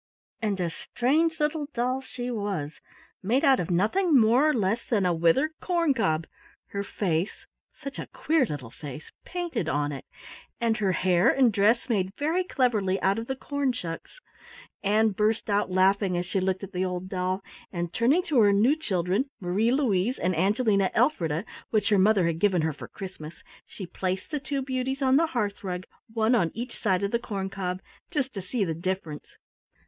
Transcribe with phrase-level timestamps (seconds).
[0.41, 2.81] And a strange little doll she was,
[3.21, 6.25] made out of nothing more or less than a withered corn cob,
[6.69, 10.05] her face such a queer little face painted on it,
[10.59, 14.19] and her hair and dress made very cleverly out of the corn shucks.
[14.81, 18.51] Ann burst out laughing as she looked at the old doll, and turning to her
[18.51, 23.43] new children, Marie Louise and Angelina Elfrida, which her mother had given her for Christmas,
[23.67, 27.19] she placed the two beauties on the hearth rug, one on each side of the
[27.19, 29.37] corn cob, just to see the difference.